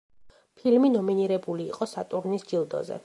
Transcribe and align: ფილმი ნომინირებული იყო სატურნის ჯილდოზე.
ფილმი 0.61 0.89
ნომინირებული 0.95 1.67
იყო 1.75 1.89
სატურნის 1.93 2.49
ჯილდოზე. 2.53 2.99